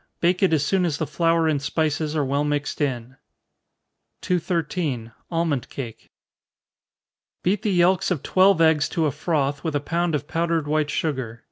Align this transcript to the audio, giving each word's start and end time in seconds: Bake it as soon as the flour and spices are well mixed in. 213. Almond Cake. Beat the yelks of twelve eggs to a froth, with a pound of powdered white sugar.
Bake 0.19 0.41
it 0.41 0.51
as 0.51 0.65
soon 0.65 0.83
as 0.83 0.97
the 0.97 1.05
flour 1.05 1.47
and 1.47 1.61
spices 1.61 2.15
are 2.15 2.25
well 2.25 2.43
mixed 2.43 2.81
in. 2.81 3.17
213. 4.21 5.11
Almond 5.29 5.69
Cake. 5.69 6.09
Beat 7.43 7.61
the 7.61 7.69
yelks 7.71 8.09
of 8.09 8.23
twelve 8.23 8.59
eggs 8.61 8.89
to 8.89 9.05
a 9.05 9.11
froth, 9.11 9.63
with 9.63 9.75
a 9.75 9.79
pound 9.79 10.15
of 10.15 10.27
powdered 10.27 10.67
white 10.67 10.89
sugar. 10.89 11.39